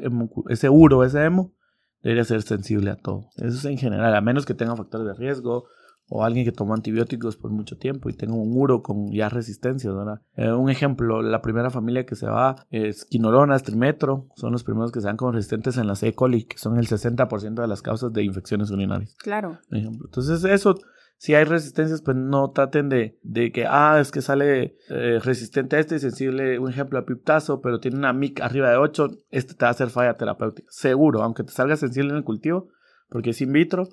ese 0.50 0.70
uro, 0.70 1.04
ese 1.04 1.24
hemo, 1.24 1.54
debería 2.02 2.24
ser 2.24 2.42
sensible 2.42 2.92
a 2.92 2.96
todo. 2.96 3.30
Eso 3.38 3.58
es 3.58 3.66
en 3.66 3.78
general, 3.78 4.14
a 4.16 4.22
menos 4.22 4.46
que 4.46 4.54
tenga 4.54 4.76
factores 4.76 5.08
de 5.08 5.14
riesgo 5.14 5.66
o 6.08 6.24
alguien 6.24 6.46
que 6.46 6.52
tomó 6.52 6.76
antibióticos 6.76 7.36
por 7.36 7.50
mucho 7.50 7.78
tiempo 7.80 8.10
y 8.10 8.14
tenga 8.14 8.36
un 8.36 8.56
uro 8.56 8.84
con 8.84 9.12
ya 9.12 9.28
resistencia, 9.28 9.92
¿verdad? 9.92 10.22
Eh, 10.36 10.52
un 10.52 10.70
ejemplo, 10.70 11.24
la 11.24 11.42
primera 11.42 11.72
familia 11.72 12.06
que 12.06 12.16
se 12.16 12.28
va 12.28 12.68
es 12.70 13.06
quinolonas, 13.06 13.64
trimetro, 13.64 14.28
son 14.36 14.52
los 14.52 14.64
primeros 14.64 14.92
que 14.92 15.02
se 15.02 15.08
dan 15.08 15.18
con 15.18 15.34
resistentes 15.34 15.78
en 15.78 15.88
las 15.88 16.04
E. 16.04 16.14
coli, 16.14 16.44
que 16.44 16.60
son 16.60 16.78
el 16.78 16.86
60% 16.88 17.62
de 17.64 17.68
las 17.68 17.82
causas 17.82 18.14
de 18.14 18.24
infecciones 18.24 18.70
urinarias 18.70 19.16
Claro. 19.16 19.58
por 19.68 19.78
ejemplo. 19.80 20.06
Entonces, 20.06 20.44
eso, 20.44 20.76
si 21.18 21.34
hay 21.34 21.44
resistencias, 21.46 22.02
pues 22.02 22.18
no 22.18 22.52
traten 22.52 22.90
de, 22.90 23.18
de 23.24 23.52
que, 23.52 23.66
ah, 23.68 23.98
es 24.00 24.12
que 24.12 24.22
sale 24.22 24.78
eh, 24.90 25.20
resistente 25.24 25.76
a 25.76 25.80
este 25.80 25.96
y 25.96 26.00
sensible, 26.00 26.60
un 26.60 26.70
ejemplo, 26.70 27.00
a 27.00 27.06
piptazo, 27.06 27.62
pero 27.62 27.80
tiene 27.80 27.98
una 27.98 28.14
MIC 28.14 28.42
arriba 28.42 28.70
de 28.70 28.78
8, 28.78 29.08
este 29.32 29.54
te 29.54 29.66
va 29.66 29.70
a 29.70 29.72
hacer 29.72 29.90
falla 29.90 30.18
terapéutica. 30.18 30.68
Seguro, 30.70 31.24
aunque 31.24 31.44
te 31.44 31.52
salga 31.52 31.78
sensible 31.78 32.12
en 32.12 32.18
el 32.18 32.24
cultivo, 32.24 32.68
porque 33.10 33.32
es 33.32 33.42
in 33.42 33.54
vitro, 33.54 33.88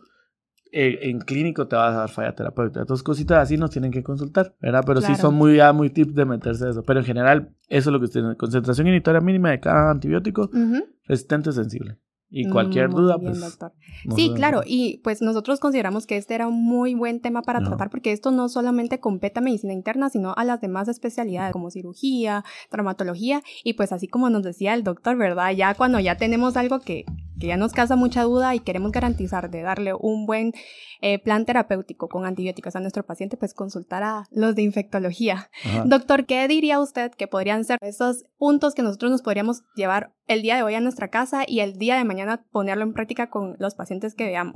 eh, 0.73 1.11
en 1.11 1.21
clínico 1.21 1.69
te 1.69 1.76
va 1.76 1.88
a 1.88 1.93
dar 1.93 2.09
falla 2.11 2.35
terapéutica. 2.35 2.81
Entonces, 2.81 3.05
cositas 3.05 3.38
así 3.38 3.57
nos 3.59 3.71
tienen 3.71 3.93
que 3.93 4.02
consultar, 4.02 4.55
¿verdad? 4.61 4.83
Pero 4.87 5.00
sí 5.02 5.14
son 5.17 5.35
muy, 5.35 5.57
ya 5.57 5.73
muy 5.73 5.91
tips 5.91 6.14
de 6.14 6.25
meterse 6.25 6.71
eso. 6.71 6.83
Pero 6.83 7.00
en 7.00 7.07
general, 7.07 7.55
eso 7.69 7.91
es 7.91 7.93
lo 7.93 8.00
que 8.00 8.09
tienen. 8.09 8.35
Concentración 8.37 8.87
inhibitoria 8.87 9.21
mínima 9.21 9.50
de 9.50 9.61
cada 9.61 9.91
antibiótico, 9.91 10.45
Ujú. 10.52 10.87
resistente 11.05 11.52
sensible. 11.52 11.99
Y 12.35 12.49
cualquier 12.49 12.89
Muy 12.89 13.03
duda, 13.03 13.19
bien, 13.19 13.33
pues... 13.33 13.41
doctor. 13.43 13.73
Sí, 14.17 14.33
claro, 14.35 14.62
y 14.67 14.97
pues 15.05 15.21
nosotros 15.23 15.61
consideramos 15.61 16.07
que 16.07 16.17
este 16.17 16.35
era 16.35 16.49
un 16.49 16.65
muy 16.65 16.95
buen 16.95 17.21
tema 17.21 17.43
para 17.43 17.61
No. 17.61 17.69
tratar 17.69 17.91
porque 17.91 18.11
esto 18.11 18.31
no 18.31 18.49
solamente 18.49 18.99
compete 19.01 19.39
a 19.39 19.43
medicina 19.43 19.73
interna, 19.75 20.09
sino 20.09 20.33
a 20.37 20.45
las 20.45 20.61
demás 20.61 20.89
especialidades 20.89 21.53
como 21.53 21.71
cirugía, 21.71 22.43
traumatología 22.71 23.43
y 23.62 23.75
pues 23.75 23.93
así 23.93 24.09
como 24.09 24.31
nos 24.31 24.43
decía 24.43 24.73
el 24.75 24.83
doctor, 24.83 25.17
¿verdad? 25.19 25.51
Ya 25.53 25.75
cuando 25.75 26.01
ya 26.01 26.17
tenemos 26.17 26.57
algo 26.57 26.81
que, 26.81 27.05
que 27.42 27.49
ya 27.49 27.56
nos 27.56 27.72
causa 27.72 27.96
mucha 27.96 28.22
duda 28.22 28.54
y 28.54 28.61
queremos 28.61 28.92
garantizar 28.92 29.50
de 29.50 29.62
darle 29.62 29.94
un 29.94 30.26
buen 30.26 30.52
eh, 31.00 31.18
plan 31.18 31.44
terapéutico 31.44 32.08
con 32.08 32.25
antibióticos 32.25 32.76
a 32.76 32.80
nuestro 32.80 33.04
paciente, 33.04 33.37
pues 33.37 33.52
consultar 33.52 34.04
a 34.04 34.28
los 34.30 34.54
de 34.54 34.62
infectología. 34.62 35.50
Ajá. 35.64 35.82
Doctor, 35.84 36.25
¿qué 36.25 36.46
diría 36.46 36.78
usted 36.78 37.11
que 37.11 37.26
podrían 37.26 37.64
ser 37.64 37.78
esos 37.80 38.26
puntos 38.38 38.75
que 38.76 38.82
nosotros 38.82 39.11
nos 39.11 39.22
podríamos 39.22 39.64
llevar 39.75 40.14
el 40.28 40.42
día 40.42 40.54
de 40.54 40.62
hoy 40.62 40.75
a 40.75 40.80
nuestra 40.80 41.08
casa 41.08 41.42
y 41.44 41.58
el 41.58 41.78
día 41.78 41.96
de 41.96 42.04
mañana 42.04 42.44
ponerlo 42.52 42.84
en 42.84 42.92
práctica 42.92 43.28
con 43.28 43.56
los 43.58 43.75
pacientes 43.75 44.14
que 44.14 44.26
veamos? 44.26 44.54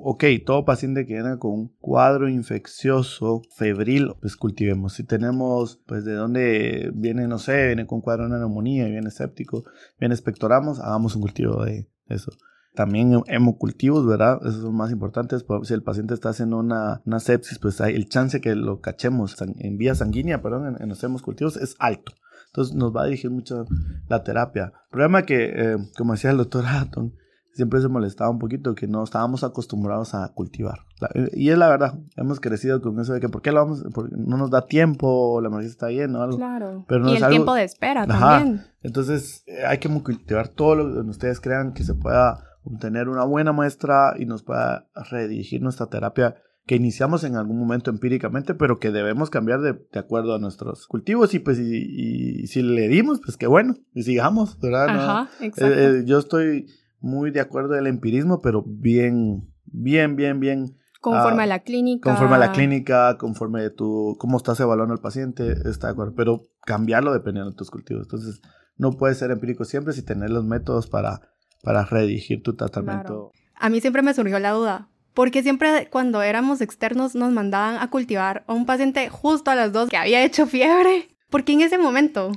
Ok, 0.00 0.24
todo 0.44 0.64
paciente 0.64 1.06
que 1.06 1.14
viene 1.14 1.38
con 1.38 1.52
un 1.52 1.68
cuadro 1.78 2.28
infeccioso, 2.28 3.42
febril, 3.56 4.12
pues 4.20 4.36
cultivemos. 4.36 4.94
Si 4.94 5.04
tenemos, 5.04 5.80
pues 5.86 6.04
de 6.04 6.14
dónde 6.14 6.90
viene, 6.94 7.28
no 7.28 7.38
sé, 7.38 7.68
viene 7.68 7.86
con 7.86 8.00
cuadro 8.00 8.28
de 8.28 8.38
neumonía, 8.40 8.86
viene 8.86 9.12
séptico, 9.12 9.64
viene 10.00 10.14
espectoramos, 10.14 10.80
hagamos 10.80 11.14
un 11.14 11.22
cultivo 11.22 11.64
de 11.64 11.88
eso. 12.08 12.32
También 12.74 13.22
hemocultivos, 13.26 14.06
¿verdad? 14.06 14.38
Esos 14.42 14.62
son 14.62 14.76
más 14.76 14.90
importantes. 14.92 15.42
Por- 15.42 15.66
Si 15.66 15.74
el 15.74 15.82
paciente 15.82 16.14
está 16.14 16.28
haciendo 16.28 16.58
una, 16.58 17.00
una 17.06 17.18
sepsis, 17.18 17.58
pues 17.58 17.80
hay 17.80 17.94
el 17.94 18.08
chance 18.08 18.40
que 18.40 18.54
lo 18.54 18.80
cachemos 18.80 19.36
en 19.40 19.78
vía 19.78 19.94
sanguínea, 19.94 20.42
perdón, 20.42 20.76
en, 20.76 20.82
en 20.82 20.88
los 20.88 21.02
hemocultivos 21.02 21.56
es 21.56 21.74
alto. 21.78 22.12
Entonces 22.48 22.74
nos 22.74 22.94
va 22.94 23.02
a 23.02 23.06
dirigir 23.06 23.30
mucho 23.30 23.66
la 24.08 24.22
terapia. 24.22 24.72
El 24.86 24.90
problema 24.90 25.22
que, 25.22 25.52
eh, 25.54 25.76
como 25.96 26.12
decía 26.12 26.30
el 26.30 26.36
doctor 26.38 26.64
Hatton, 26.66 27.14
siempre 27.58 27.80
se 27.82 27.88
molestaba 27.88 28.30
un 28.30 28.38
poquito 28.38 28.74
que 28.74 28.86
no 28.86 29.04
estábamos 29.04 29.44
acostumbrados 29.44 30.14
a 30.14 30.28
cultivar. 30.32 30.78
La- 31.00 31.10
y 31.34 31.50
es 31.50 31.58
la 31.58 31.68
verdad, 31.68 31.98
hemos 32.16 32.40
crecido 32.40 32.80
con 32.80 32.98
eso 33.00 33.12
de 33.12 33.20
que 33.20 33.28
¿por 33.28 33.42
qué 33.42 33.52
lo 33.52 33.58
vamos? 33.60 33.84
Porque 33.92 34.14
no 34.16 34.36
nos 34.38 34.50
da 34.50 34.64
tiempo, 34.66 35.40
la 35.42 35.48
emergencia 35.48 35.72
está 35.72 35.90
llena 35.90 36.20
o 36.20 36.22
algo. 36.22 36.36
Claro. 36.38 36.84
Pero 36.88 37.00
no 37.04 37.10
y 37.10 37.12
es 37.12 37.18
el 37.18 37.24
algo- 37.24 37.34
tiempo 37.34 37.54
de 37.54 37.64
espera 37.64 38.02
Ajá. 38.08 38.38
también. 38.38 38.62
Entonces 38.82 39.42
eh, 39.46 39.66
hay 39.66 39.78
que 39.78 39.88
cultivar 39.88 40.48
todo 40.48 40.76
lo 40.76 41.02
que 41.04 41.10
ustedes 41.10 41.40
crean 41.40 41.74
que 41.74 41.82
se 41.84 41.94
pueda 41.94 42.44
obtener 42.64 43.08
una 43.08 43.24
buena 43.24 43.52
muestra 43.52 44.14
y 44.18 44.24
nos 44.24 44.42
pueda 44.42 44.88
redirigir 45.10 45.60
nuestra 45.60 45.86
terapia 45.86 46.36
que 46.66 46.76
iniciamos 46.76 47.24
en 47.24 47.34
algún 47.36 47.58
momento 47.58 47.88
empíricamente, 47.90 48.52
pero 48.54 48.78
que 48.78 48.90
debemos 48.90 49.30
cambiar 49.30 49.62
de, 49.62 49.72
de 49.90 49.98
acuerdo 49.98 50.34
a 50.34 50.38
nuestros 50.38 50.86
cultivos 50.86 51.32
y 51.32 51.38
pues 51.38 51.58
y, 51.58 52.42
y 52.42 52.46
si 52.46 52.60
le 52.60 52.88
dimos, 52.88 53.20
pues 53.24 53.38
qué 53.38 53.46
bueno, 53.46 53.74
y 53.94 54.02
sigamos, 54.02 54.60
¿verdad? 54.60 54.86
No- 54.88 55.00
Ajá, 55.00 55.30
exacto. 55.40 55.66
eh, 55.74 55.98
eh, 56.00 56.02
yo 56.04 56.18
estoy 56.18 56.66
muy 57.00 57.30
de 57.30 57.40
acuerdo 57.40 57.74
del 57.74 57.86
empirismo, 57.86 58.40
pero 58.40 58.64
bien, 58.66 59.52
bien, 59.64 60.16
bien, 60.16 60.40
bien 60.40 60.78
conforme 61.00 61.42
ah, 61.42 61.44
a 61.44 61.46
la 61.46 61.58
clínica. 61.60 62.10
conforme 62.10 62.36
a 62.36 62.38
la 62.38 62.52
clínica, 62.52 63.16
conforme 63.18 63.64
a 63.64 63.74
tu, 63.74 64.16
cómo 64.18 64.36
estás 64.36 64.58
evaluando 64.60 64.94
al 64.94 65.00
paciente, 65.00 65.52
está 65.68 65.88
de 65.88 65.92
acuerdo, 65.92 66.14
pero 66.14 66.42
cambiarlo 66.64 67.12
dependiendo 67.12 67.50
de 67.50 67.56
tus 67.56 67.70
cultivos. 67.70 68.04
Entonces, 68.04 68.40
no 68.76 68.92
puedes 68.92 69.18
ser 69.18 69.30
empírico 69.30 69.64
siempre 69.64 69.92
si 69.92 70.02
tener 70.02 70.30
los 70.30 70.44
métodos 70.44 70.88
para, 70.88 71.20
para 71.62 71.84
redirigir 71.84 72.42
tu 72.42 72.54
tratamiento. 72.54 73.32
A 73.54 73.68
mí 73.70 73.80
siempre 73.80 74.02
me 74.02 74.14
surgió 74.14 74.38
la 74.38 74.52
duda. 74.52 74.88
Porque 75.14 75.42
siempre 75.42 75.88
cuando 75.90 76.22
éramos 76.22 76.60
externos 76.60 77.16
nos 77.16 77.32
mandaban 77.32 77.82
a 77.82 77.90
cultivar 77.90 78.44
a 78.46 78.52
un 78.52 78.66
paciente 78.66 79.08
justo 79.08 79.50
a 79.50 79.56
las 79.56 79.72
dos 79.72 79.88
que 79.88 79.96
había 79.96 80.24
hecho 80.24 80.46
fiebre. 80.46 81.08
Porque 81.28 81.54
en 81.54 81.62
ese 81.62 81.76
momento. 81.76 82.30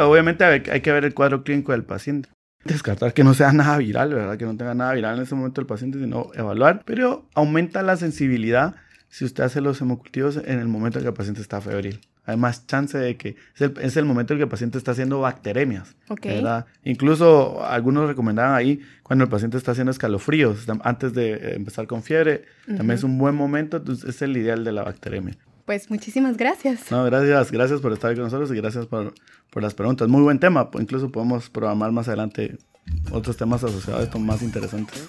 Obviamente 0.00 0.42
hay 0.44 0.80
que 0.80 0.92
ver 0.92 1.04
el 1.04 1.12
cuadro 1.12 1.44
clínico 1.44 1.72
del 1.72 1.84
paciente. 1.84 2.30
Descartar 2.64 3.12
que 3.14 3.24
no 3.24 3.34
sea 3.34 3.52
nada 3.52 3.78
viral, 3.78 4.14
¿verdad? 4.14 4.36
Que 4.36 4.44
no 4.44 4.56
tenga 4.56 4.74
nada 4.74 4.92
viral 4.92 5.16
en 5.16 5.22
ese 5.22 5.34
momento 5.34 5.60
el 5.60 5.66
paciente, 5.66 5.98
sino 5.98 6.30
evaluar. 6.34 6.82
Pero 6.84 7.26
aumenta 7.34 7.82
la 7.82 7.96
sensibilidad 7.96 8.76
si 9.08 9.24
usted 9.24 9.44
hace 9.44 9.60
los 9.60 9.80
hemocultivos 9.80 10.36
en 10.36 10.58
el 10.58 10.68
momento 10.68 10.98
en 10.98 11.04
que 11.04 11.08
el 11.08 11.14
paciente 11.14 11.40
está 11.40 11.60
febril. 11.60 12.00
Hay 12.24 12.36
más 12.36 12.66
chance 12.66 12.96
de 12.96 13.16
que 13.16 13.36
es 13.54 13.60
el, 13.60 13.74
es 13.80 13.96
el 13.96 14.04
momento 14.04 14.32
en 14.32 14.38
que 14.38 14.44
el 14.44 14.48
paciente 14.48 14.78
está 14.78 14.92
haciendo 14.92 15.20
bacteremias. 15.20 15.96
Ok. 16.08 16.26
¿verdad? 16.26 16.66
Incluso 16.84 17.64
algunos 17.64 18.06
recomendaban 18.06 18.54
ahí 18.54 18.80
cuando 19.02 19.24
el 19.24 19.30
paciente 19.30 19.56
está 19.56 19.72
haciendo 19.72 19.90
escalofríos, 19.90 20.66
antes 20.82 21.14
de 21.14 21.54
empezar 21.54 21.86
con 21.86 22.02
fiebre, 22.02 22.44
también 22.66 22.92
es 22.92 23.02
un 23.02 23.18
buen 23.18 23.34
momento, 23.34 23.78
entonces 23.78 24.08
es 24.08 24.22
el 24.22 24.36
ideal 24.36 24.64
de 24.64 24.72
la 24.72 24.84
bacteremia. 24.84 25.36
Pues 25.64 25.90
muchísimas 25.90 26.36
gracias. 26.36 26.90
No, 26.90 27.04
gracias, 27.04 27.52
gracias 27.52 27.80
por 27.80 27.92
estar 27.92 28.14
con 28.14 28.24
nosotros 28.24 28.50
y 28.50 28.56
gracias 28.56 28.86
por, 28.86 29.14
por 29.50 29.62
las 29.62 29.74
preguntas. 29.74 30.08
Muy 30.08 30.22
buen 30.22 30.38
tema, 30.38 30.68
incluso 30.78 31.10
podemos 31.10 31.50
programar 31.50 31.92
más 31.92 32.08
adelante 32.08 32.58
otros 33.12 33.36
temas 33.36 33.62
asociados 33.62 34.00
a 34.00 34.04
esto 34.04 34.18
más 34.18 34.42
interesantes. 34.42 35.08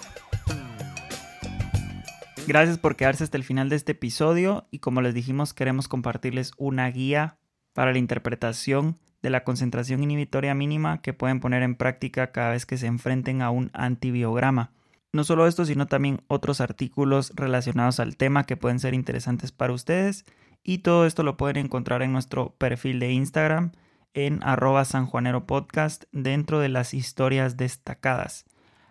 Gracias 2.45 2.77
por 2.77 2.95
quedarse 2.95 3.23
hasta 3.23 3.37
el 3.37 3.43
final 3.43 3.69
de 3.69 3.77
este 3.77 3.93
episodio 3.93 4.67
y 4.69 4.79
como 4.79 5.01
les 5.01 5.13
dijimos 5.13 5.53
queremos 5.53 5.87
compartirles 5.87 6.51
una 6.57 6.89
guía 6.91 7.37
para 7.73 7.93
la 7.93 7.99
interpretación 7.99 8.97
de 9.21 9.29
la 9.29 9.45
concentración 9.45 10.03
inhibitoria 10.03 10.53
mínima 10.53 11.01
que 11.01 11.13
pueden 11.13 11.39
poner 11.39 11.63
en 11.63 11.75
práctica 11.75 12.31
cada 12.33 12.51
vez 12.51 12.65
que 12.65 12.77
se 12.77 12.87
enfrenten 12.87 13.41
a 13.41 13.49
un 13.49 13.71
antibiograma. 13.73 14.71
No 15.13 15.23
solo 15.23 15.47
esto, 15.47 15.63
sino 15.63 15.87
también 15.87 16.21
otros 16.27 16.59
artículos 16.59 17.31
relacionados 17.35 17.99
al 18.01 18.17
tema 18.17 18.43
que 18.43 18.57
pueden 18.57 18.79
ser 18.79 18.93
interesantes 18.93 19.51
para 19.53 19.71
ustedes 19.71 20.25
y 20.63 20.79
todo 20.79 21.05
esto 21.05 21.23
lo 21.23 21.37
pueden 21.37 21.57
encontrar 21.57 22.01
en 22.01 22.13
nuestro 22.13 22.55
perfil 22.57 22.99
de 22.99 23.11
Instagram 23.11 23.71
en 24.13 24.41
arroba 24.43 24.85
sanjuaneropodcast 24.85 26.05
dentro 26.11 26.59
de 26.59 26.69
las 26.69 26.93
historias 26.93 27.57
destacadas. 27.57 28.45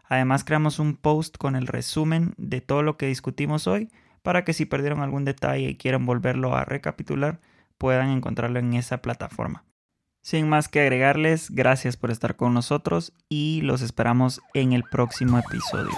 Además 0.04 0.44
creamos 0.44 0.78
un 0.78 0.96
post 0.96 1.38
con 1.38 1.56
el 1.56 1.66
resumen 1.66 2.34
de 2.36 2.60
todo 2.60 2.82
lo 2.82 2.96
que 2.96 3.06
discutimos 3.06 3.66
hoy 3.66 3.88
para 4.22 4.44
que 4.44 4.52
si 4.52 4.66
perdieron 4.66 5.00
algún 5.00 5.24
detalle 5.24 5.70
y 5.70 5.76
quieren 5.76 6.06
volverlo 6.06 6.54
a 6.54 6.64
recapitular 6.64 7.40
puedan 7.78 8.10
encontrarlo 8.10 8.58
en 8.58 8.74
esa 8.74 9.02
plataforma. 9.02 9.64
Sin 10.22 10.48
más 10.48 10.68
que 10.68 10.80
agregarles, 10.80 11.50
gracias 11.50 11.96
por 11.96 12.12
estar 12.12 12.36
con 12.36 12.54
nosotros 12.54 13.12
y 13.28 13.62
los 13.62 13.82
esperamos 13.82 14.40
en 14.54 14.72
el 14.72 14.84
próximo 14.84 15.38
episodio. 15.38 15.90